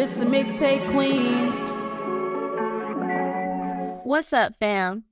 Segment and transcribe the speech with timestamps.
[0.00, 1.54] This the mixtape queens.
[4.02, 5.04] What's up, fam?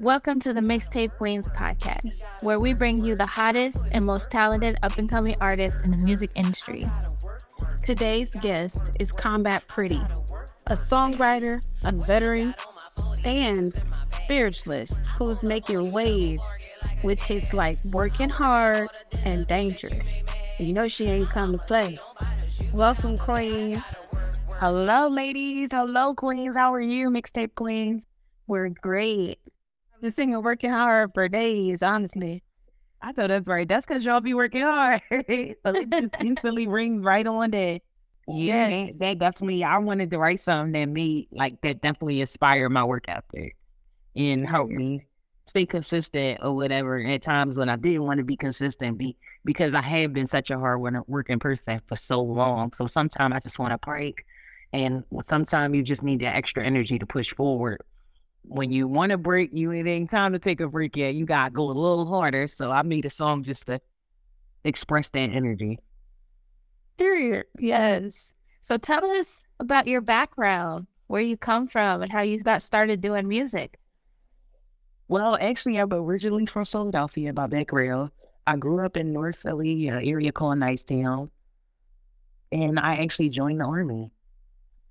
[0.00, 4.78] Welcome to the Mixtape Queens podcast, where we bring you the hottest and most talented
[4.82, 6.82] up and coming artists in the music industry.
[7.84, 10.02] Today's guest is Combat Pretty,
[10.66, 12.52] a songwriter, a veteran,
[13.24, 16.44] and spiritualist who is making waves
[17.04, 18.88] with hits like Working Hard
[19.24, 20.14] and Dangerous.
[20.58, 22.00] You know she ain't come to play.
[22.72, 23.82] Welcome, Queen.
[24.58, 25.68] Hello, ladies.
[25.70, 26.56] Hello, queens.
[26.56, 28.04] How are you, mixtape queens?
[28.46, 29.38] We're great.
[29.94, 32.42] I've been singing working hard for days, honestly.
[33.02, 33.68] I thought that's right.
[33.68, 35.02] That's because y'all be working hard.
[35.10, 35.16] so
[35.66, 37.82] it just instantly rings right on that.
[38.26, 39.62] Yeah, that, that definitely.
[39.62, 43.56] I wanted to write something that me, like that definitely inspired my work ethic
[44.16, 45.06] and help me
[45.46, 46.98] stay consistent or whatever.
[46.98, 50.50] At times when I didn't want to be consistent, be because I have been such
[50.50, 52.72] a hard working person for so long.
[52.78, 54.24] So sometimes I just want to break,
[54.72, 57.82] and sometimes you just need the extra energy to push forward.
[58.42, 61.14] When you want to break, you it ain't time to take a break yet.
[61.14, 62.46] You gotta go a little harder.
[62.46, 63.80] So I made a song just to
[64.64, 65.78] express that energy.
[66.98, 67.44] Sure.
[67.58, 68.32] Yes.
[68.60, 73.00] So tell us about your background, where you come from, and how you got started
[73.00, 73.78] doing music.
[75.08, 78.10] Well, actually, I'm originally from Philadelphia, by background.
[78.46, 81.30] I grew up in North Philly, an area called Nicetown,
[82.50, 84.12] and I actually joined the army.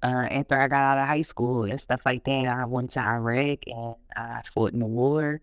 [0.06, 3.00] Uh, after I got out of high school and stuff like that, I went to
[3.00, 5.42] Iraq and I fought in the war.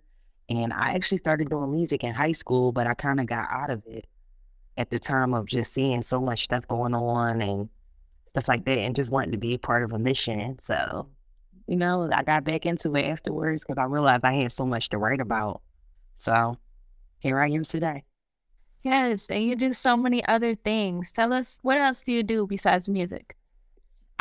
[0.49, 3.71] And I actually started doing music in high school, but I kind of got out
[3.71, 4.07] of it
[4.77, 7.71] at the time of just seeing so much stuff going on and
[8.31, 10.61] stuff like that, and just wanting to be part of a mission.
[10.65, 11.09] So,
[11.67, 14.91] you know, I got back into it afterwards because I realized I had so much
[14.91, 15.61] to write about.
[16.19, 16.57] So,
[17.19, 18.05] here I am today.
[18.85, 21.11] Yes, and you do so many other things.
[21.11, 23.37] Tell us what else do you do besides music?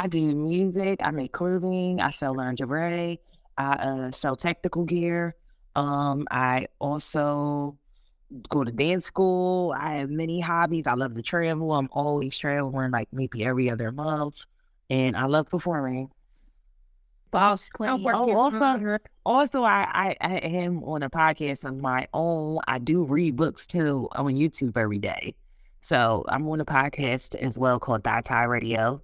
[0.01, 0.99] I do music.
[1.03, 2.01] I make clothing.
[2.01, 3.19] I sell lingerie.
[3.55, 5.35] I uh, sell technical gear.
[5.75, 7.77] Um, I also
[8.49, 9.75] go to dance school.
[9.77, 10.87] I have many hobbies.
[10.87, 11.71] I love to travel.
[11.73, 14.37] I'm always traveling, like maybe every other month,
[14.89, 16.09] and I love performing.
[17.29, 17.91] Boss queen.
[18.03, 22.57] Oh, also, also, I, I I am on a podcast of my own.
[22.67, 25.35] I do read books too I'm on YouTube every day.
[25.81, 28.99] So I'm on a podcast as well called Die Tie Radio,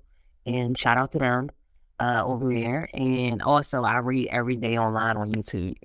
[0.48, 1.50] and shout out to them
[2.00, 2.90] uh, over there.
[2.94, 5.76] And also, I read every day online on YouTube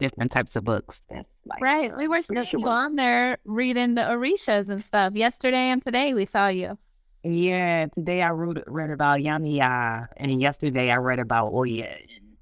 [0.00, 1.02] different types of books.
[1.08, 1.96] That's like right.
[1.96, 6.14] We were seeing you on there reading the Orishas and stuff yesterday and today.
[6.14, 6.76] We saw you.
[7.22, 11.84] Yeah, today I wrote read about Yemaya, and yesterday I read about Oya.
[11.84, 12.36] And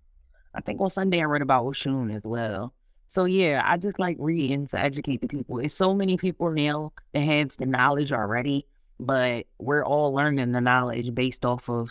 [0.55, 2.73] I think on Sunday I read about Oshun as well.
[3.09, 5.59] So yeah, I just like reading to educate the people.
[5.59, 8.67] It's so many people now that have the knowledge already,
[9.01, 11.91] but we're all learning the knowledge based off of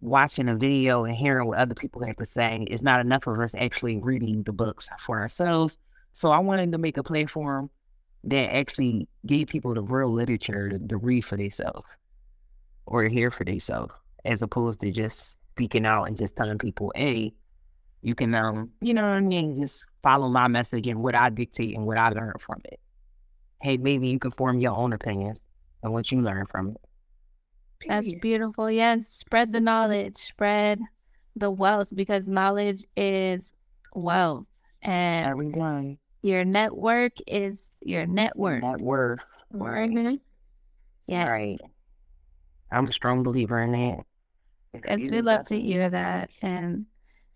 [0.00, 3.38] watching a video and hearing what other people have to say It's not enough of
[3.40, 5.78] us actually reading the books for ourselves.
[6.14, 7.70] So I wanted to make a platform
[8.24, 11.86] that actually gave people the real literature to, to read for themselves
[12.86, 13.92] or hear for themselves,
[14.24, 17.32] as opposed to just speaking out and just telling people, hey,
[18.02, 21.28] you can, um, you know what I mean, just follow my message and what I
[21.30, 22.80] dictate and what I learn from it.
[23.60, 25.40] Hey, maybe you can form your own opinions
[25.82, 26.76] and what you learn from it.
[27.86, 28.70] That's beautiful.
[28.70, 29.08] Yes.
[29.08, 30.80] Spread the knowledge, spread
[31.36, 33.52] the wealth because knowledge is
[33.94, 34.48] wealth.
[34.82, 35.98] And everyone.
[36.22, 38.62] Your network is your network.
[38.62, 39.20] Network.
[39.52, 39.90] Right.
[39.90, 40.14] Mm-hmm.
[41.06, 41.28] Yeah.
[41.28, 41.60] Right.
[42.70, 44.04] I'm a strong believer in that.
[44.86, 46.30] Yes, we love to hear that.
[46.42, 46.86] And,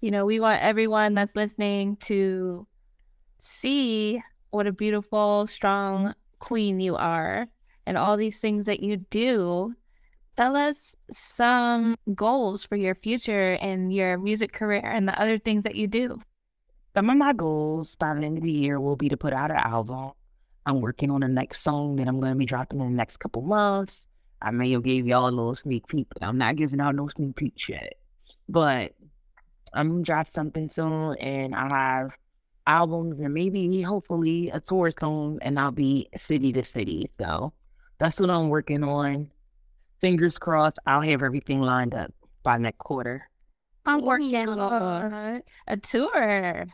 [0.00, 2.66] you know, we want everyone that's listening to
[3.38, 4.20] see
[4.50, 7.46] what a beautiful, strong queen you are
[7.86, 9.74] and all these things that you do
[10.36, 15.64] tell us some goals for your future and your music career and the other things
[15.64, 16.18] that you do.
[16.94, 19.50] Some of my goals by the end of the year will be to put out
[19.50, 20.12] an album.
[20.64, 23.18] I'm working on the next song that I'm going to be dropping in the next
[23.18, 24.06] couple months.
[24.42, 27.08] I may have gave y'all a little sneak peek, but I'm not giving out no
[27.08, 27.94] sneak peeks yet.
[28.48, 28.92] But
[29.72, 32.10] I'm gonna drop something soon, and I have
[32.66, 37.08] albums and maybe hopefully a tour soon, and I'll be city to city.
[37.18, 37.52] So
[38.02, 39.30] that's what I'm working on
[40.00, 42.12] fingers crossed, I'll have everything lined up
[42.42, 43.30] by next quarter.
[43.86, 46.66] I'm working on a tour.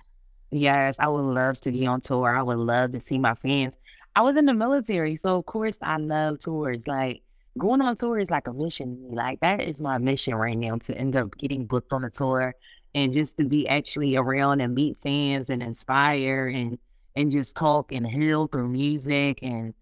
[0.51, 2.35] Yes, I would love to be on tour.
[2.35, 3.75] I would love to see my fans.
[4.17, 6.87] I was in the military, so of course I love tours.
[6.87, 7.21] Like
[7.59, 9.09] going on tour is like a mission.
[9.11, 12.55] Like that is my mission right now to end up getting booked on a tour
[12.95, 16.79] and just to be actually around and meet fans and inspire and
[17.15, 19.75] and just talk and heal through music and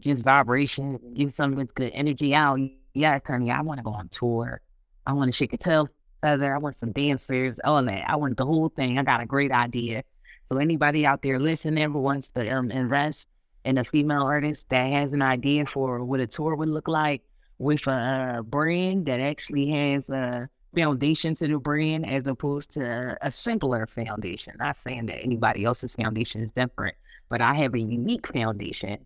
[0.00, 2.58] just vibration, give something with good energy out.
[2.94, 4.60] Yeah, honey, I want to go on tour.
[5.06, 5.88] I want to shake a tail
[6.20, 6.54] feather.
[6.54, 8.10] I want some dancers, all that.
[8.10, 8.98] I want the whole thing.
[8.98, 10.02] I got a great idea.
[10.48, 13.28] So anybody out there listening who wants to um, invest
[13.64, 17.22] in a female artist that has an idea for what a tour would look like
[17.58, 23.16] with a, a brand that actually has a foundation to the brand as opposed to
[23.20, 24.54] a simpler foundation.
[24.58, 26.96] Not saying that anybody else's foundation is different,
[27.28, 28.98] but I have a unique foundation.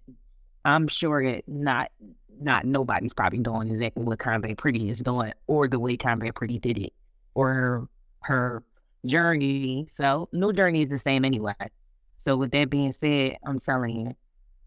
[0.64, 1.90] I'm sure that not
[2.40, 6.58] not nobody's probably doing exactly what Combat Pretty is doing or the way Combat Pretty
[6.58, 6.92] did it
[7.34, 7.88] or
[8.20, 8.62] her,
[9.06, 9.88] journey.
[9.96, 11.54] So no journey is the same anyway.
[12.24, 14.16] So with that being said, I'm telling you,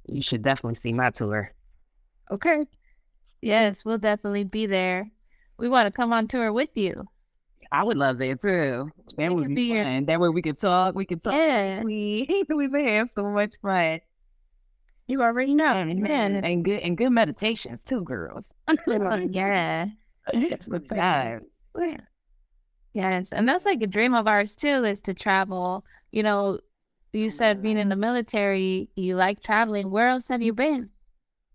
[0.07, 1.53] you should definitely see my tour.
[2.29, 2.65] Okay.
[3.41, 5.09] Yes, we'll definitely be there.
[5.57, 7.05] We want to come on tour with you.
[7.71, 8.89] I would love that too.
[9.17, 10.05] That We would be be fun.
[10.05, 10.95] That way we could talk.
[10.95, 11.33] We could talk.
[11.33, 11.81] Yeah.
[11.83, 13.99] We we would have so much fun.
[15.07, 15.71] You already know.
[15.73, 16.25] And, Yeah.
[16.43, 18.53] and good and good meditations too, girls.
[18.87, 19.87] yeah.
[20.33, 21.41] It's the time.
[22.93, 23.31] Yes.
[23.33, 25.85] And that's like a dream of ours too, is to travel.
[26.11, 26.59] You know,
[27.13, 29.91] you said being in the military, you like traveling.
[29.91, 30.89] Where else have you been?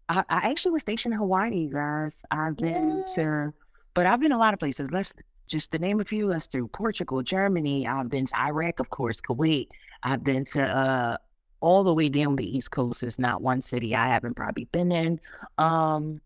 [0.09, 2.21] I, I actually was stationed in Hawaii, guys.
[2.31, 3.53] I've been to,
[3.95, 4.91] but I've been a lot of places.
[4.91, 5.13] Let's
[5.47, 6.29] just to name a few.
[6.29, 7.87] Let's do Portugal, Germany.
[7.87, 9.69] I've been to Iraq, of course, Kuwait.
[10.03, 11.17] I've been to uh
[11.61, 13.01] all the way down the East Coast.
[13.03, 15.21] There's not one city I haven't probably been in.
[15.59, 16.21] Um,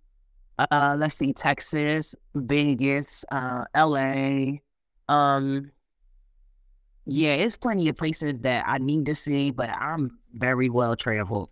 [0.58, 4.62] uh, let's see, Texas, Vegas, uh, L.A.
[5.08, 5.72] Um,
[7.06, 11.50] yeah, it's plenty of places that I need to see, but I'm very well traveled.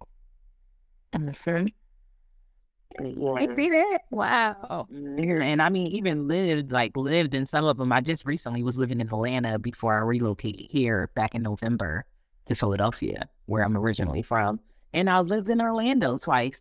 [3.37, 4.01] I see that.
[4.11, 4.87] Wow.
[4.93, 5.43] Mhm.
[5.43, 7.93] And I mean, even lived like lived in some of them.
[7.93, 12.05] I just recently was living in Atlanta before I relocated here back in November
[12.47, 14.61] to Philadelphia, where I'm originally from.
[14.93, 16.61] And I lived in Orlando twice.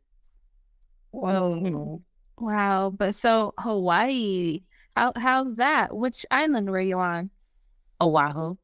[1.11, 2.01] Whoa.
[2.37, 2.93] Wow.
[2.95, 4.61] But so Hawaii,
[4.95, 5.95] how how's that?
[5.95, 7.29] Which island were you on?
[7.99, 8.55] Oahu.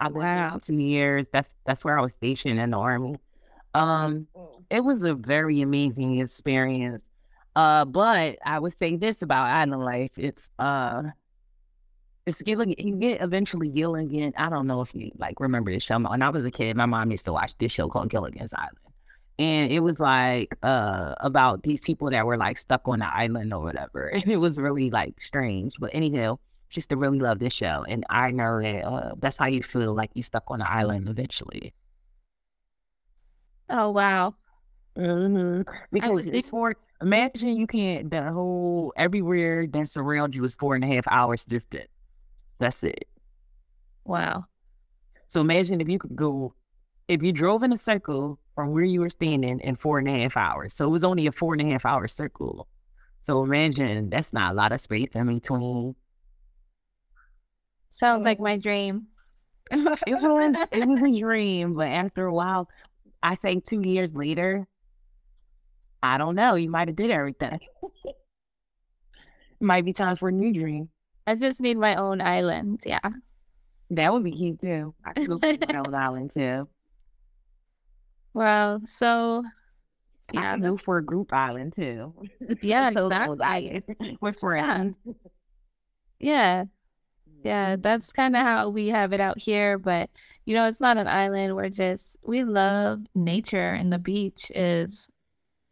[0.00, 0.58] I lived there Wow.
[0.58, 1.26] for two years.
[1.32, 3.16] That's that's where I was stationed in the army.
[3.74, 4.26] Um,
[4.70, 7.02] it was a very amazing experience.
[7.54, 11.04] Uh, but I would say this about island life: it's uh,
[12.26, 12.74] it's Gilligan.
[12.78, 14.32] You get eventually Gilligan.
[14.36, 15.98] I don't know if you like remember this show.
[15.98, 18.78] When I was a kid, my mom used to watch this show called Gilligan's Island,
[19.38, 23.54] and it was like uh about these people that were like stuck on the island
[23.54, 25.74] or whatever, and it was really like strange.
[25.80, 26.38] But anyhow,
[26.70, 29.94] just to really love this show, and I know that uh, that's how you feel
[29.94, 31.74] like you stuck on the island eventually.
[33.68, 34.34] Oh wow.
[34.96, 35.62] hmm
[35.92, 36.76] Because it's four.
[37.02, 41.44] Imagine you can't the whole everywhere that's around you is four and a half hours
[41.44, 41.88] distance.
[42.58, 43.06] That's it.
[44.04, 44.44] Wow.
[45.28, 46.54] So imagine if you could go,
[47.08, 50.22] if you drove in a circle from where you were standing in four and a
[50.22, 50.72] half hours.
[50.74, 52.66] So it was only a four and a half hour circle.
[53.26, 55.94] So imagine that's not a lot of space in between.
[57.88, 59.08] Sounds like my dream.
[59.70, 62.68] It was it was a dream, but after a while,
[63.20, 64.68] I say two years later,
[66.02, 66.54] I don't know.
[66.54, 67.58] You might have did everything.
[69.60, 70.88] might be time for a new dream.
[71.26, 72.82] I just need my own island.
[72.86, 73.00] Yeah.
[73.90, 74.94] That would be cute too.
[75.04, 76.68] I could go my own island too.
[78.34, 79.44] Well, so
[80.34, 82.12] I yeah, could go for a group island too.
[82.62, 83.82] yeah, exactly.
[84.20, 84.96] with friends.
[86.18, 86.64] Yeah.
[87.42, 87.82] Yeah, mm-hmm.
[87.82, 90.10] that's kind of how we have it out here, but
[90.46, 91.54] you know, it's not an island.
[91.54, 95.08] We're just we love nature and the beach is,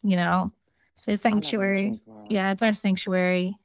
[0.03, 0.53] you know,
[0.95, 2.01] it's a sanctuary.
[2.29, 3.57] Yeah, it's our sanctuary.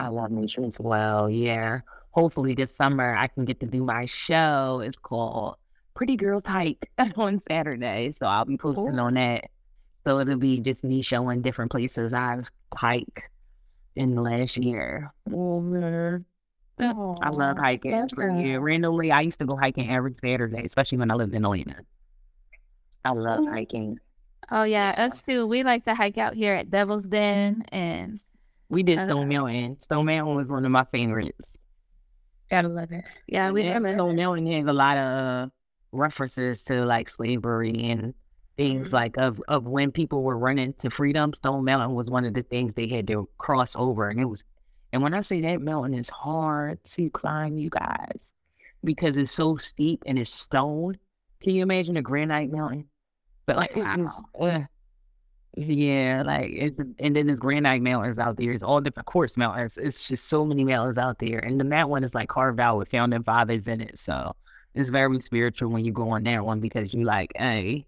[0.00, 1.28] I love nature as well.
[1.28, 1.80] Yeah.
[2.12, 4.80] Hopefully this summer I can get to do my show.
[4.84, 5.56] It's called
[5.94, 8.10] Pretty Girls Hike on Saturday.
[8.12, 9.50] So I'll be posting on that.
[10.06, 13.24] So it'll be just me showing different places I've hiked
[13.94, 15.12] in the last year.
[17.22, 17.92] I love hiking.
[18.40, 21.76] yeah, randomly, I used to go hiking every Saturday, especially when I lived in Atlanta.
[23.04, 23.50] I love Mhm.
[23.52, 24.00] hiking.
[24.50, 25.46] Oh yeah, us too.
[25.46, 28.24] We like to hike out here at Devil's Den and
[28.70, 29.82] We did Stone Mountain.
[29.82, 31.48] Stone Mountain was one of my favorites.
[32.50, 33.04] gotta love it.
[33.26, 33.94] Yeah, we love it.
[33.96, 35.50] Stone Mountain has a lot of uh,
[35.92, 38.14] references to like slavery and
[38.56, 38.92] things Mhm.
[38.92, 41.32] like of of when people were running to freedom.
[41.32, 44.42] Stone Mountain was one of the things they had to cross over, and it was.
[44.92, 48.34] And when I say that mountain is hard to climb, you guys,
[48.82, 50.96] because it's so steep and it's stone.
[51.40, 52.86] Can you imagine a granite mountain?
[53.46, 54.60] But like, it's just, uh,
[55.56, 58.52] yeah, like it's and then there's granite mountains out there.
[58.52, 59.76] It's all different course mountains.
[59.76, 62.78] It's just so many mountains out there, and then that one is like carved out
[62.78, 63.98] with founding fathers in it.
[63.98, 64.34] So
[64.74, 67.86] it's very spiritual when you go on that one because you like, hey,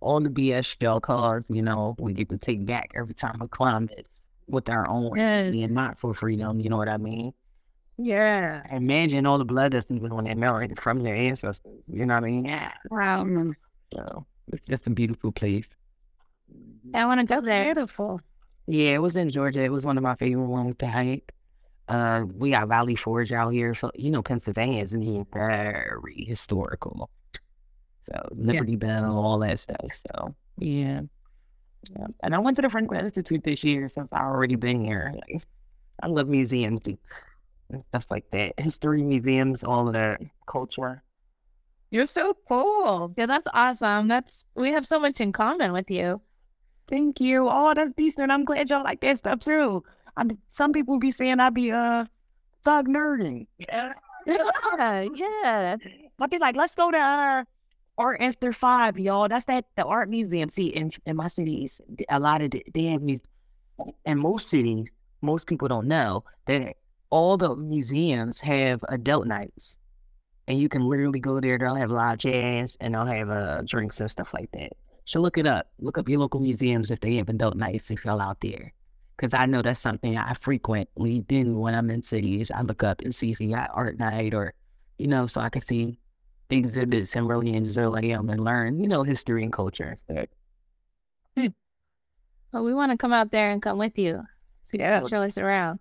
[0.00, 3.48] all the BS shell cars, you know, when you can take back every time we
[3.48, 4.06] climb it.
[4.48, 5.54] with our own Yes.
[5.54, 6.60] and not for freedom.
[6.60, 7.32] You know what I mean?
[7.98, 8.62] Yeah.
[8.74, 11.82] Imagine all the blood that's even on that mountain from their ancestors.
[11.86, 12.44] You know what I mean?
[12.46, 12.72] Yeah.
[12.90, 13.24] Wow.
[13.94, 15.66] So it's just a beautiful place.
[16.94, 17.74] I want to go there.
[17.74, 18.20] Beautiful.
[18.66, 19.62] Yeah, it was in Georgia.
[19.62, 21.32] It was one of my favorite ones to hike.
[21.88, 23.74] Uh, we got Valley Forge out here.
[23.74, 27.10] So, you know, Pennsylvania is very historical.
[28.06, 29.90] So, Liberty Bell, all that stuff.
[29.94, 31.00] So, yeah.
[31.96, 32.06] yeah.
[32.22, 35.12] And I went to the Franklin Institute this year since I've already been here.
[35.14, 35.42] Like,
[36.02, 36.98] I love museums and
[37.72, 38.58] and stuff like that.
[38.58, 41.02] History museums, all of that culture.
[41.90, 43.12] You're so cool.
[43.16, 44.08] Yeah, that's awesome.
[44.08, 46.20] That's we have so much in common with you.
[46.90, 47.48] Thank you.
[47.48, 48.30] Oh, that's decent.
[48.30, 49.84] I'm glad y'all like that stuff too.
[50.16, 52.04] I'm, some people be saying I be uh
[52.64, 53.46] thug nerding.
[53.58, 53.92] Yeah,
[55.14, 55.76] yeah.
[56.18, 57.44] But they're like, let's go to uh,
[57.96, 59.28] Art After Five, y'all.
[59.28, 60.48] That's that the art museum.
[60.48, 63.20] See, in in my cities, a lot of the, they have these.
[64.04, 64.88] In most cities,
[65.22, 66.76] most people don't know that
[67.08, 69.76] all the museums have adult nights,
[70.46, 71.56] and you can literally go there.
[71.56, 74.72] They'll have live jazz and they'll have uh, drinks and stuff like that.
[75.10, 75.66] So look it up.
[75.80, 78.72] Look up your local museums if they have adult nights if y'all out there.
[79.16, 82.48] Because I know that's something I frequently do when I'm in cities.
[82.52, 84.54] I look up and see if you got art night or,
[84.98, 85.98] you know, so I can see
[86.48, 89.96] the exhibits and really enjoy them and learn, you know, history and culture.
[90.06, 90.26] So,
[91.34, 91.48] But
[92.52, 92.64] hmm.
[92.64, 94.22] we want to come out there and come with you.
[94.62, 95.04] So you Yeah.
[95.08, 95.80] show us around.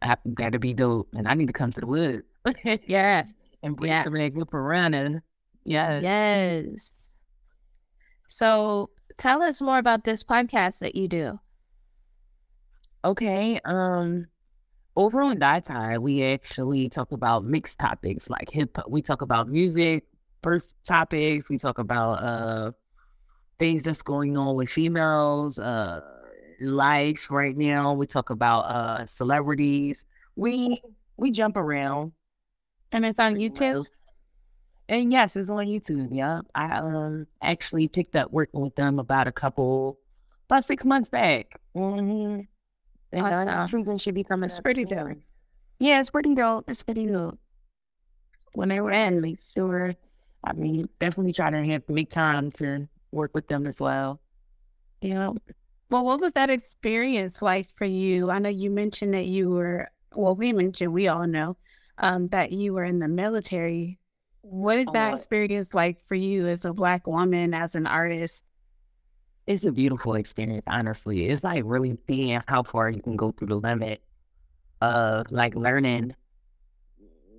[0.00, 1.08] I gotta be dope.
[1.12, 2.22] And I need to come to the woods.
[2.86, 3.34] Yes.
[3.64, 4.04] and bring Yeah.
[4.04, 5.22] some of that good running.
[5.64, 5.98] Yeah.
[5.98, 7.09] Yes.
[8.30, 11.40] So tell us more about this podcast that you do.
[13.04, 13.60] Okay.
[13.64, 14.28] Um,
[14.94, 18.88] over on Die Tie, we actually talk about mixed topics like hip hop.
[18.88, 20.04] We talk about music,
[20.44, 21.50] first topics.
[21.50, 22.70] We talk about uh
[23.58, 26.00] things that's going on with females, uh
[26.60, 27.94] life right now.
[27.94, 30.04] We talk about uh celebrities.
[30.36, 30.80] We
[31.16, 32.12] we jump around.
[32.92, 33.86] And it's on YouTube.
[34.90, 36.08] And yes, it's on YouTube.
[36.10, 39.98] Yeah, I um actually picked up working with them about a couple,
[40.48, 41.46] about six months back.
[41.76, 42.40] Mm-hmm.
[43.12, 43.68] And uh, Awesome.
[43.68, 44.46] something should be coming.
[44.46, 45.16] It's up pretty dope.
[45.78, 46.68] Yeah, it's pretty dope.
[46.68, 47.38] It's pretty dope.
[48.54, 49.94] When they were in, make sure.
[50.42, 54.20] I mean, definitely try to have make time to work with them as well.
[55.02, 55.30] Yeah.
[55.88, 58.28] Well, what was that experience like for you?
[58.30, 61.56] I know you mentioned that you were, well, we mentioned, we all know
[61.98, 63.99] um, that you were in the military.
[64.42, 68.44] What is that experience like for you as a Black woman, as an artist?
[69.50, 70.62] it's a beautiful experience.
[70.68, 74.00] Honestly, it's like really seeing how far you can go through the limit
[74.80, 76.14] of like learning.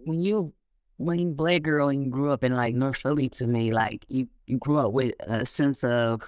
[0.03, 0.53] When you
[0.97, 4.05] when you black girl and you grew up in like North Philly, to me, like
[4.09, 6.21] you you grew up with a sense of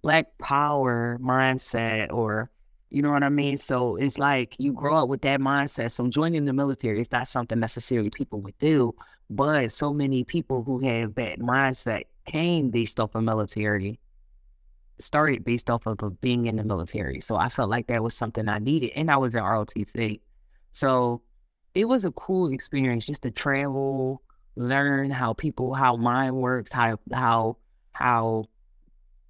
[0.00, 2.50] black power mindset, or
[2.88, 3.58] you know what I mean.
[3.58, 5.90] So it's like you grow up with that mindset.
[5.90, 8.94] So joining the military is not something necessarily people would do,
[9.28, 13.98] but so many people who have that mindset came based off of military
[14.98, 17.20] started based off of, of being in the military.
[17.20, 18.92] So I felt like that was something I needed.
[18.96, 20.20] And I was in ROTC.
[20.72, 21.22] So
[21.74, 24.22] it was a cool experience just to travel,
[24.56, 27.58] learn how people, how mind works, how, how,
[27.92, 28.46] how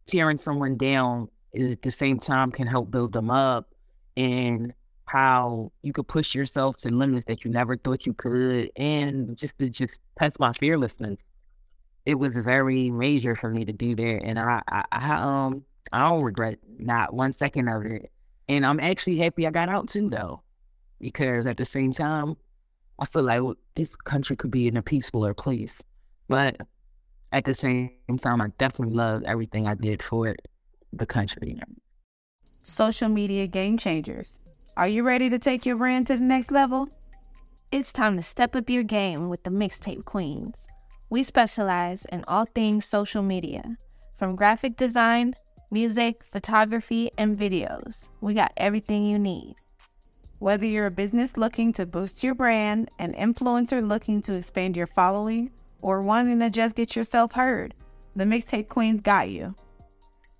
[0.06, 3.74] tearing someone down at the same time can help build them up
[4.16, 4.72] and
[5.06, 8.70] how you could push yourself to limits that you never thought you could.
[8.76, 11.18] And just to just test my fearlessness
[12.06, 16.08] it was very major for me to do that, and I, I, I um, I
[16.08, 18.10] don't regret not one second of it.
[18.48, 20.42] And I'm actually happy I got out too, though,
[21.00, 22.36] because at the same time,
[23.00, 23.42] I feel like
[23.74, 25.82] this country could be in a peacefuler place.
[26.28, 26.56] But
[27.32, 30.36] at the same time, I definitely love everything I did for
[30.92, 31.58] the country.
[32.64, 34.38] Social media game changers.
[34.76, 36.90] Are you ready to take your brand to the next level?
[37.72, 40.68] It's time to step up your game with the Mixtape Queens.
[41.08, 43.78] We specialize in all things social media,
[44.18, 45.32] from graphic design,
[45.70, 48.10] music, photography, and videos.
[48.20, 49.54] We got everything you need.
[50.40, 54.88] Whether you're a business looking to boost your brand, an influencer looking to expand your
[54.88, 57.72] following, or wanting to just get yourself heard,
[58.14, 59.54] the Mixtape Queens got you.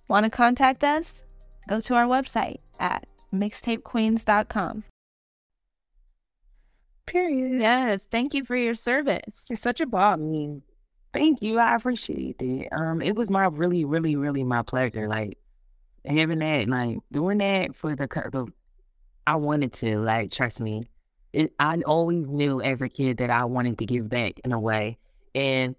[0.07, 1.23] Want to contact us?
[1.67, 4.83] Go to our website at mixtapequeens.com.
[7.05, 7.61] Period.
[7.61, 9.45] Yes, thank you for your service.
[9.49, 10.15] You're such a boss.
[10.19, 10.61] I mean,
[11.13, 11.57] thank you.
[11.57, 12.67] I appreciate it.
[12.71, 15.07] Um, it was my really, really, really my pleasure.
[15.07, 15.37] Like
[16.05, 18.47] having that, like doing that for the, the
[19.25, 19.99] I wanted to.
[19.99, 20.83] Like, trust me,
[21.31, 21.53] it.
[21.59, 24.97] I always knew as a kid that I wanted to give back in a way,
[25.33, 25.75] and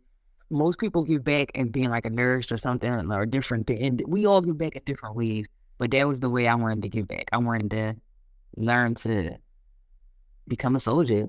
[0.48, 3.66] most people give back and being like a nurse or something or different.
[3.66, 5.44] thi- And we all give back in different ways.
[5.78, 7.28] But that was the way I wanted to give back.
[7.32, 7.96] I wanted to
[8.56, 9.36] learn to
[10.46, 11.28] become a soldier.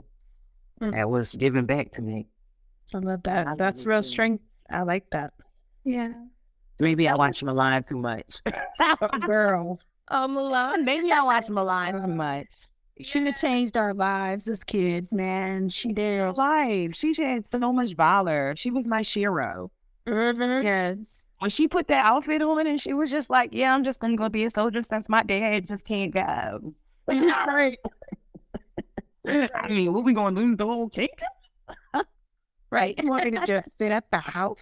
[0.82, 0.94] Mm.
[0.94, 2.27] That was giving back to me.
[2.94, 3.58] I love that.
[3.58, 4.44] That's real strength.
[4.70, 5.34] I like that.
[5.84, 6.13] Yeah.
[6.79, 8.41] Maybe I watch Mulan too much.
[9.22, 9.79] Girl.
[10.12, 10.86] Oh, Mulan.
[10.86, 12.48] Maybe I watch Mulan too much.
[13.00, 15.70] She have changed our lives as kids, man.
[15.70, 16.96] She did her life.
[16.96, 18.56] She had so much valor.
[18.58, 19.70] She was my hero.
[20.08, 20.65] Mm-hmm.
[20.65, 21.27] Yes.
[21.39, 24.17] When she put that outfit on and she was just like, Yeah, I'm just gonna
[24.17, 26.74] go be a soldier since my dad just can't go.
[27.10, 27.75] I
[29.69, 31.27] mean, what we gonna lose the whole kingdom?
[32.72, 33.00] Right.
[33.01, 34.60] You want me to just sit at the house?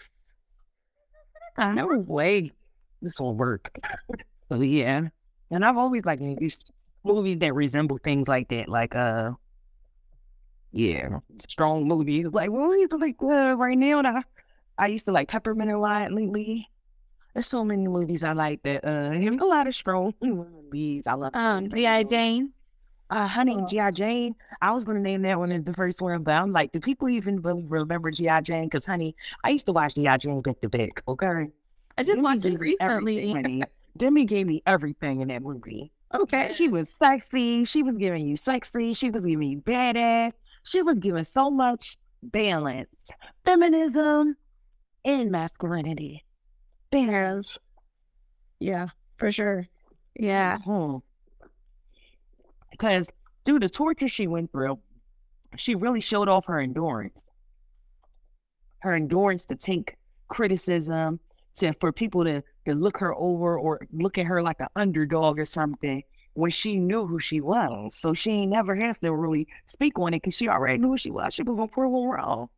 [1.57, 2.53] no way
[3.01, 3.77] this will work.
[4.49, 5.09] so yeah.
[5.51, 6.63] And I've always liked these
[7.03, 9.31] movies that resemble things like that, like uh
[10.71, 11.19] yeah,
[11.49, 12.27] strong movies.
[12.31, 14.21] Like movies like uh, right now I,
[14.77, 16.69] I used to like Peppermint a lot lately.
[17.33, 21.05] There's so many movies I like that uh have a lot of strong movies.
[21.07, 22.03] I love Um, G.I.
[22.03, 22.51] Jane.
[23.09, 23.91] uh, honey, G.I.
[23.91, 24.35] Jane.
[24.61, 26.79] I was going to name that one as the first one, but I'm like, do
[26.79, 28.41] people even really remember G.I.
[28.41, 28.63] Jane?
[28.65, 30.17] Because, honey, I used to watch G.I.
[30.17, 31.49] Jane back to back, okay?
[31.97, 33.63] I just Demi watched it gave me everything, recently.
[33.97, 35.91] Demi gave me everything in that movie.
[36.13, 36.51] Okay.
[36.53, 37.65] She was sexy.
[37.65, 38.93] She was giving you sexy.
[38.93, 40.33] She was giving you badass.
[40.63, 42.89] She was giving so much balance,
[43.45, 44.35] feminism,
[45.07, 46.25] and masculinity.
[46.91, 47.57] Balance.
[48.59, 49.67] Yeah, for sure.
[50.19, 50.57] Yeah.
[50.59, 51.01] Mhm.
[52.71, 53.09] Because
[53.45, 54.79] through the torture she went through,
[55.55, 57.23] she really showed off her endurance.
[58.79, 59.95] Her endurance to take
[60.27, 61.19] criticism,
[61.55, 65.39] to for people to, to look her over or look at her like an underdog
[65.39, 67.95] or something when she knew who she was.
[67.95, 70.97] So she ain't never have to really speak on it because she already knew who
[70.97, 71.33] she was.
[71.33, 72.49] She was gonna prove them wrong.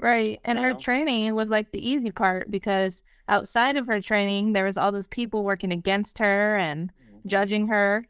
[0.00, 0.40] Right.
[0.44, 4.64] And her So- training was like the easy part because outside of her training, there
[4.64, 7.28] was all those people working against her and mm-hmm.
[7.28, 8.06] judging her.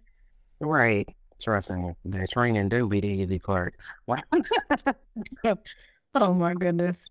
[0.60, 1.08] Right.
[1.40, 3.74] Trust me, the training do be the easy part.
[4.06, 4.22] Wow.
[6.12, 7.08] Oh my goodness.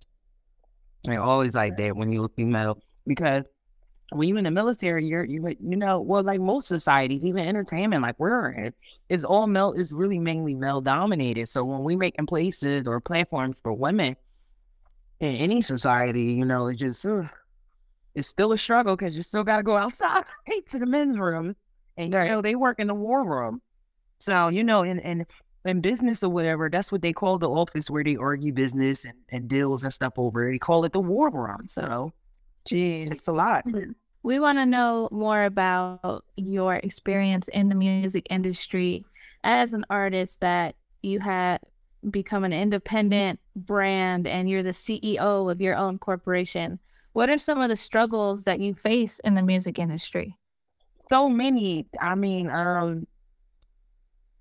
[1.08, 3.46] I always like that when you look female because
[4.12, 8.02] when you're in the military, you're you you know well like most societies, even entertainment,
[8.02, 8.74] like we're in,
[9.08, 9.72] it's all male.
[9.72, 11.48] is really mainly male dominated.
[11.48, 14.18] So when we making places or platforms for women
[15.20, 17.06] in any society, you know, it's just
[18.16, 20.24] it's still a struggle because you still got to go outside
[20.70, 21.56] to the men's room,
[21.98, 23.62] and you know they work in the war room.
[24.20, 25.26] So you know, in in
[25.66, 29.14] in business or whatever, that's what they call the office where they argue business and,
[29.30, 30.50] and deals and stuff over.
[30.50, 31.68] They call it the war room.
[31.68, 32.14] So
[32.68, 33.12] Jeez.
[33.12, 33.64] it's a lot.
[33.64, 33.92] Hmm.
[34.22, 39.06] We want to know more about your experience in the music industry
[39.46, 41.62] as an artist that you had
[42.10, 46.80] become an independent brand and you're the CEO of your own corporation.
[47.14, 50.38] What are some of the struggles that you face in the music industry?
[51.10, 51.88] So many.
[52.00, 53.08] I mean, um,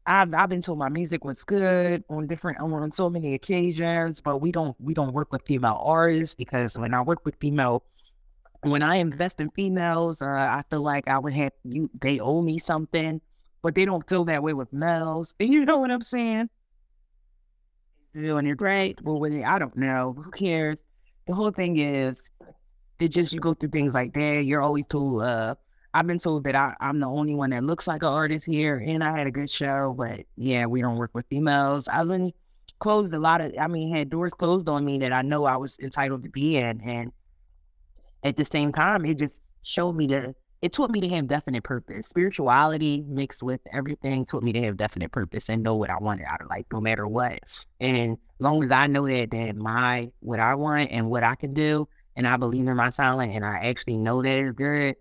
[0.08, 4.38] I've I've been told my music was good on different on so many occasions, but
[4.38, 7.84] we don't we don't work with female artists because when I work with female
[8.62, 12.40] when I invest in females, uh, I feel like I would have you they owe
[12.40, 13.20] me something,
[13.62, 15.34] but they don't feel that way with males.
[15.38, 16.48] And you know what I'm saying?
[18.14, 18.98] Know, and you're Right.
[19.02, 19.44] well with it.
[19.44, 20.14] I don't know.
[20.16, 20.82] Who cares?
[21.26, 22.30] The whole thing is
[22.98, 24.44] it just you go through things like that.
[24.44, 25.54] You're always told, uh,
[25.94, 28.82] I've been told that I, I'm the only one that looks like an artist here
[28.84, 31.86] and I had a good show, but yeah, we don't work with females.
[31.88, 32.32] I've been
[32.78, 35.56] closed a lot of I mean, had doors closed on me that I know I
[35.56, 37.12] was entitled to be in and
[38.24, 41.62] at the same time it just showed me that it taught me to have definite
[41.62, 42.08] purpose.
[42.08, 46.26] Spirituality mixed with everything taught me to have definite purpose and know what I wanted
[46.28, 47.38] out of life, no matter what.
[47.80, 51.36] And as long as I know that that my what I want and what I
[51.36, 54.96] can do, and I believe in my talent, and I actually know that it's good,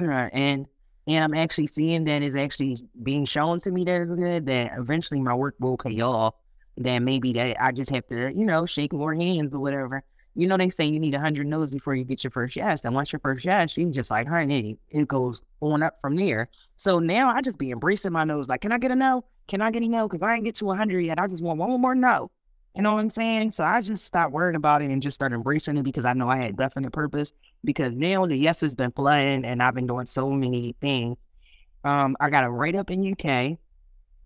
[0.00, 0.66] uh, and
[1.06, 4.72] and I'm actually seeing that it's actually being shown to me that it's good, that
[4.78, 6.34] eventually my work will pay off.
[6.76, 10.04] That maybe that I just have to, you know, shake more hands or whatever.
[10.34, 12.84] You know, they say you need a hundred no's before you get your first yes.
[12.84, 16.48] And once your first yes, you just like, honey, it goes on up from there.
[16.76, 18.48] So now I just be embracing my nose.
[18.48, 19.24] Like, can I get a no?
[19.48, 20.08] Can I get a no?
[20.08, 21.20] Because I ain't get to a hundred yet.
[21.20, 22.30] I just want one more no.
[22.76, 23.50] You know what I'm saying?
[23.50, 26.28] So I just stopped worrying about it and just started embracing it because I know
[26.28, 27.32] I had definite purpose.
[27.64, 31.16] Because now the yes has been flooding and I've been doing so many things.
[31.82, 33.58] Um, I got a write up in UK.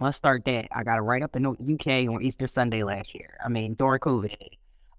[0.00, 0.68] Let's start that.
[0.72, 3.38] I got a write up in UK on Easter Sunday last year.
[3.42, 4.36] I mean, during COVID.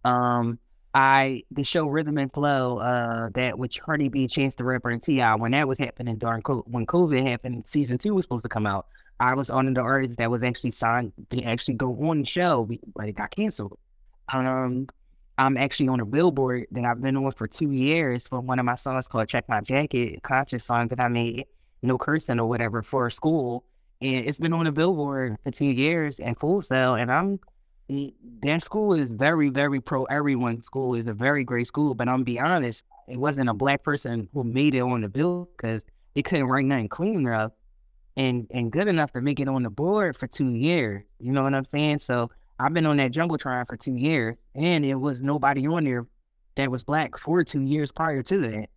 [0.03, 0.59] Um,
[0.95, 5.03] I the show Rhythm and Flow, uh, that with Cardi B, Chance the Rapper, and
[5.03, 8.65] T.I., when that was happening during when COVID happened, season two was supposed to come
[8.65, 8.87] out.
[9.19, 12.69] I was on the artist that was actually signed to actually go on the show,
[12.95, 13.77] but it got canceled.
[14.29, 14.87] Um,
[15.37, 18.65] I'm actually on a billboard that I've been on for two years for one of
[18.65, 21.45] my songs called "Check My Jacket," a conscious song that I made.
[21.81, 23.65] no cursing or whatever for school.
[24.01, 26.95] And it's been on the billboard for two years and Full Sail.
[26.95, 27.39] And I'm
[27.87, 31.93] that school is very, very pro everyone school is a very great school.
[31.93, 35.49] But I'm be honest, it wasn't a black person who made it on the bill
[35.55, 37.51] because they couldn't write nothing clean enough
[38.17, 41.03] and and good enough to make it on the board for two years.
[41.19, 41.99] You know what I'm saying?
[41.99, 45.83] So I've been on that jungle jumbotron for two years, and it was nobody on
[45.83, 46.07] there
[46.55, 48.69] that was black for two years prior to that.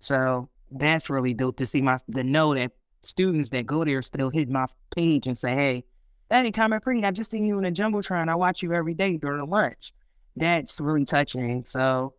[0.00, 4.30] So that's really dope to see my to know that students that go there still
[4.30, 5.84] hit my page and say, "Hey,
[6.30, 8.28] Daddy, Combat Pretty, I just seen you in a jumbotron.
[8.28, 9.92] I watch you every day during lunch."
[10.36, 11.64] That's really touching.
[11.66, 12.14] So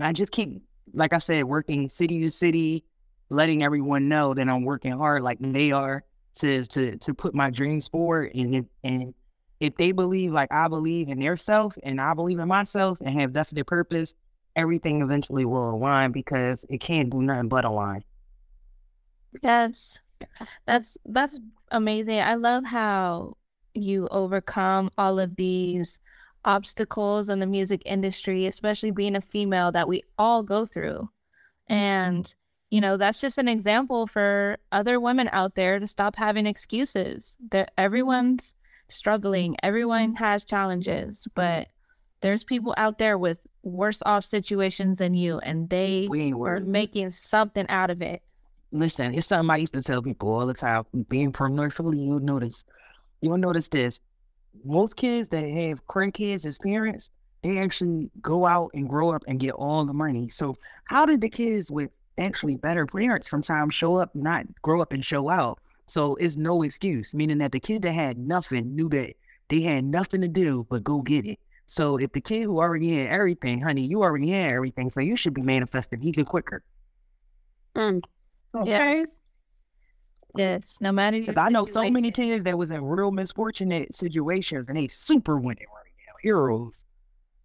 [0.00, 0.62] I just keep,
[0.94, 2.84] like I said, working city to city,
[3.28, 6.04] letting everyone know that I'm working hard, like they are,
[6.36, 9.14] to to to put my dreams forward and if, and
[9.58, 13.20] if they believe like I believe in their self and I believe in myself and
[13.20, 14.14] have definite purpose,
[14.56, 18.04] everything eventually will align because it can't do nothing but align.
[19.42, 19.98] Yes.
[20.66, 22.20] That's that's amazing.
[22.20, 23.36] I love how
[23.74, 25.98] you overcome all of these
[26.44, 31.10] obstacles in the music industry, especially being a female that we all go through.
[31.68, 32.32] And
[32.70, 37.36] you know, that's just an example for other women out there to stop having excuses.
[37.50, 38.54] That everyone's
[38.88, 39.56] struggling.
[39.62, 41.68] Everyone has challenges, but
[42.20, 46.08] there's people out there with worse off situations than you, and they
[46.46, 48.22] are making something out of it.
[48.72, 50.84] Listen, it's something I used to tell people all the time.
[51.08, 52.64] Being from North Philly, you'll notice,
[53.20, 54.00] you'll notice this.
[54.64, 55.80] Most kids that have
[56.12, 57.10] kids as parents,
[57.42, 60.28] they actually go out and grow up and get all the money.
[60.28, 64.92] So how did the kids with actually better parents sometimes show up, not grow up
[64.92, 65.58] and show out?
[65.86, 69.14] So it's no excuse, meaning that the kid that had nothing knew that
[69.48, 71.40] they had nothing to do but go get it.
[71.66, 75.16] So if the kid who already had everything, honey, you already had everything, so you
[75.16, 76.62] should be manifesting even quicker.
[77.74, 78.02] Mm.
[78.54, 78.98] Okay.
[78.98, 79.20] Yes.
[80.36, 80.78] Yes.
[80.80, 84.76] No matter Because I know so many kids that was in real misfortunate situations and
[84.76, 86.74] they super winning right now, heroes.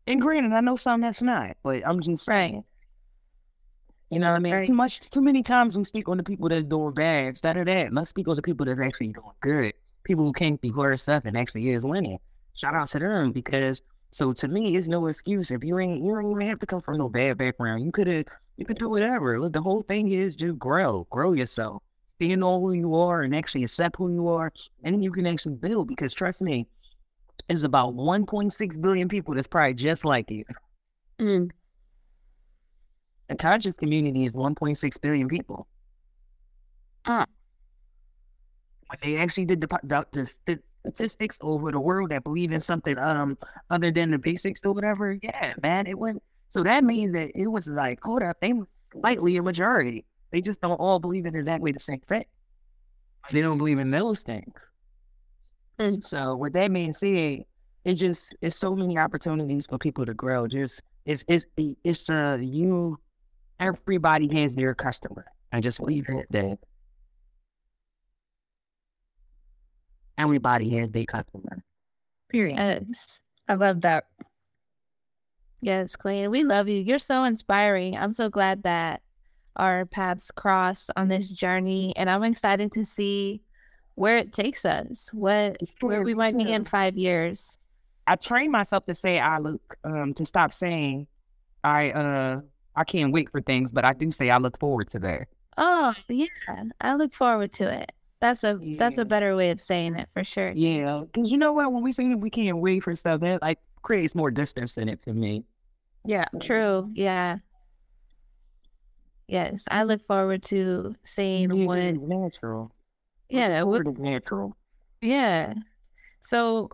[0.07, 2.51] And granted, I know some that's not, but I'm just right.
[2.51, 2.63] saying
[4.11, 4.53] you know what I mean?
[4.53, 4.67] Right.
[4.67, 7.27] Too much, too many times we speak on the people that's doing bad.
[7.29, 9.73] Instead of that, let's speak on the people that's actually doing good.
[10.03, 12.19] People who can't be worse stuff and actually is winning.
[12.55, 13.81] Shout out to them because
[14.15, 15.51] so to me, it's no excuse.
[15.51, 17.83] If you ain't, you don't even have to come from no bad background.
[17.83, 18.25] You could have,
[18.55, 19.41] you could do whatever.
[19.41, 21.83] Look, the whole thing is just grow, grow yourself,
[22.15, 24.53] stand on who you are, and actually accept who you are,
[24.85, 25.89] and then you can actually build.
[25.89, 26.65] Because trust me,
[27.49, 30.45] there's about 1.6 billion people that's probably just like you.
[31.19, 31.49] Mm.
[33.27, 35.67] The conscious community is 1.6 billion people.
[37.03, 37.25] Uh.
[39.01, 43.37] They actually did the, the, the, statistics over the world that believe in something um
[43.71, 46.21] other than the basics or whatever, yeah, man, it went.
[46.51, 48.53] So that means that it was like, hold up, they
[48.91, 50.05] slightly a majority.
[50.31, 52.25] They just don't all believe in exactly the same thing.
[53.31, 54.53] They don't believe in those things.
[55.79, 56.03] Mm.
[56.03, 57.45] So with that being said,
[57.83, 60.47] it's just it's so many opportunities for people to grow.
[60.47, 61.45] Just it's it's
[61.83, 62.99] it's uh you
[63.59, 65.25] everybody has their customer.
[65.51, 66.57] I just leave it there.
[70.17, 71.63] Everybody has their customer.
[72.29, 72.57] Period.
[72.57, 73.19] Yes.
[73.47, 74.05] I love that.
[75.61, 76.29] Yes, Queen.
[76.29, 76.79] We love you.
[76.79, 77.97] You're so inspiring.
[77.97, 79.01] I'm so glad that
[79.55, 83.41] our paths cross on this journey, and I'm excited to see
[83.95, 85.09] where it takes us.
[85.13, 87.57] What where we might be in five years.
[88.07, 91.07] I trained myself to say I look um to stop saying
[91.63, 92.41] I uh
[92.75, 95.27] I can't wait for things, but I do say I look forward to that.
[95.57, 96.27] Oh yeah,
[96.81, 97.91] I look forward to it.
[98.25, 98.77] That's a yeah.
[98.79, 100.51] that's a better way of saying it for sure.
[100.51, 101.71] Yeah, because you know what?
[101.71, 104.99] When we say we can't wait for stuff, that like creates more distance in it
[105.03, 105.43] for me.
[106.05, 106.89] Yeah, true.
[106.91, 107.37] Yeah.
[109.27, 112.71] Yes, I look forward to seeing yeah, what natural.
[113.29, 114.57] Yeah, that would natural.
[115.01, 115.53] Yeah.
[116.23, 116.71] So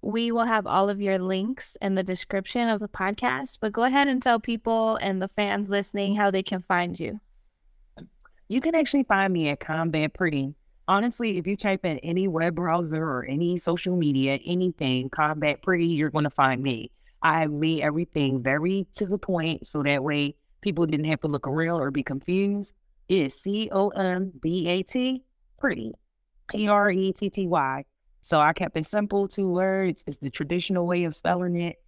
[0.00, 3.84] we will have all of your links in the description of the podcast, but go
[3.84, 7.20] ahead and tell people and the fans listening how they can find you.
[8.48, 10.54] You can actually find me at Combat Pretty.
[10.88, 15.86] Honestly, if you type in any web browser or any social media, anything, Combat Pretty,
[15.86, 16.90] you're going to find me.
[17.22, 21.46] I made everything very to the point so that way people didn't have to look
[21.46, 22.74] around or be confused.
[23.08, 25.22] It is C O M B A T,
[25.58, 25.92] pretty,
[26.48, 27.84] P R E T T Y.
[28.22, 30.04] So I kept it simple, two words.
[30.06, 31.81] It's the traditional way of spelling it.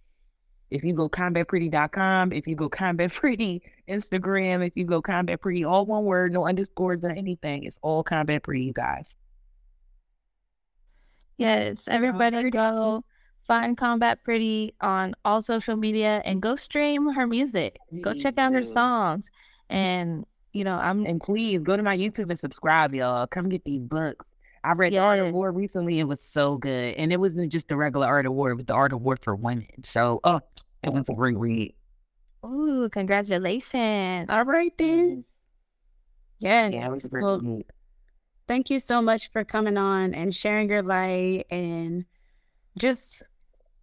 [0.71, 5.63] If you go combatpretty.com, if you go combat pretty Instagram, if you go combat pretty,
[5.63, 9.09] all one word, no underscores or anything, it's all combat pretty, you guys.
[11.37, 13.03] Yes, everybody go
[13.45, 17.77] find Combat Pretty on all social media and go stream her music.
[18.01, 19.29] Go check out her songs.
[19.69, 23.27] And you know, I'm And please go to my YouTube and subscribe, y'all.
[23.27, 24.25] Come get these books.
[24.65, 25.55] I read the Art of War Yes.
[25.55, 25.99] recently.
[25.99, 26.95] It was so good.
[26.95, 29.17] And it wasn't just the regular Art of War, it was the Art of War
[29.21, 29.67] for women.
[29.83, 30.41] So, oh,
[30.83, 31.75] it was a great read.
[32.45, 34.27] ooh, congratulations.
[34.29, 35.25] All right then.
[36.39, 36.73] Yes.
[36.73, 37.65] Yeah, it was great Well, read.
[38.47, 42.05] thank you so much for coming on and sharing your light and
[42.77, 43.23] just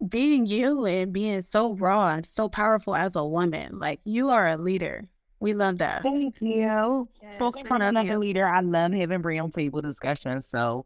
[0.07, 3.79] being you and being so raw and so powerful as a woman.
[3.79, 5.07] Like you are a leader.
[5.43, 6.03] We love that.
[6.03, 7.09] Thank you.
[7.21, 8.17] Yes, Spoken we from another you.
[8.17, 8.47] leader.
[8.47, 10.47] I love having round table discussions.
[10.49, 10.85] So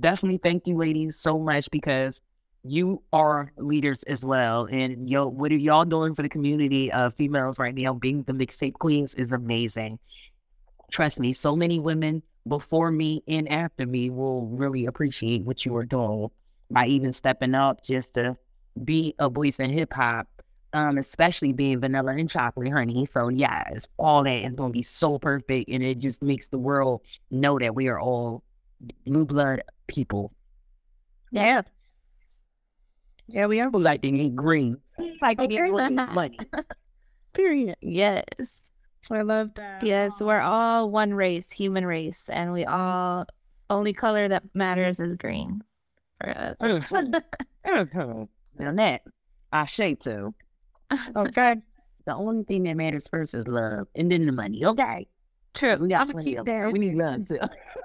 [0.00, 2.20] definitely thank you, ladies, so much because
[2.64, 4.64] you are leaders as well.
[4.64, 7.94] And yo, what are y'all doing for the community of females right now?
[7.94, 10.00] Being the mixtape queens is amazing.
[10.90, 15.76] Trust me, so many women before me and after me will really appreciate what you
[15.76, 16.28] are doing
[16.72, 18.36] by even stepping up just to
[18.82, 20.26] be a voice in hip hop
[20.72, 23.06] um, especially being vanilla and chocolate honey.
[23.12, 26.58] So yes, all that is going to be so perfect, and it just makes the
[26.58, 28.42] world know that we are all
[29.06, 30.32] blue blood people.
[31.30, 31.62] Yeah.
[33.28, 33.70] Yeah, we are.
[33.70, 34.76] Who like to eat green,
[35.22, 35.56] like Okay.
[35.56, 35.70] get
[36.12, 36.38] money.
[37.32, 37.76] Period.
[37.80, 38.70] Yes.
[39.10, 39.82] I love that.
[39.82, 43.26] Yes, we're all one race, human race, and we all
[43.70, 45.62] only color that matters is green
[46.20, 46.56] for us.
[47.64, 48.28] now
[48.74, 49.02] that
[49.52, 50.34] I say too.
[51.16, 51.56] Okay.
[52.04, 54.64] The only thing that matters first is love, and then the money.
[54.66, 55.06] Okay,
[55.54, 55.76] True.
[55.76, 56.68] we got I'ma plenty keep of there.
[56.68, 57.38] We need love too.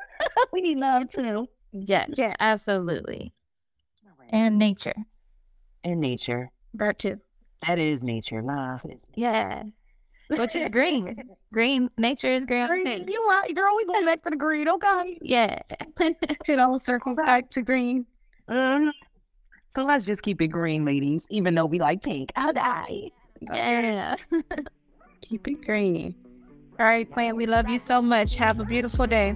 [0.51, 1.47] we need love too.
[1.71, 3.31] Yeah, yeah, absolutely.
[4.31, 4.95] And nature.
[5.83, 6.49] And nature.
[6.73, 7.19] That too.
[7.67, 8.41] That is nature.
[8.41, 8.81] Love.
[8.85, 9.61] is- Yeah.
[10.31, 11.15] Which is green.
[11.53, 11.89] Green.
[11.99, 12.67] Nature is green.
[13.07, 13.75] You right, girl.
[13.77, 14.67] We going back to the green.
[14.67, 15.19] Okay.
[15.21, 15.59] Yeah.
[15.99, 18.07] It all circles back to green.
[18.49, 18.89] Mhm.
[19.77, 22.31] So let's just keep it green, ladies, even though we like pink.
[22.35, 23.11] I'll die.
[23.41, 24.15] yeah.
[25.21, 26.15] Keep it green.
[26.79, 27.37] All right, Plant.
[27.37, 28.37] We love you so much.
[28.37, 29.35] Have a beautiful day.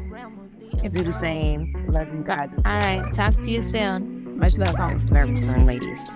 [0.92, 1.86] Do the same.
[1.90, 2.50] Love you guys.
[2.66, 3.14] All right.
[3.14, 4.40] Talk to you soon.
[4.40, 5.12] Much love.
[5.12, 6.10] Ladies.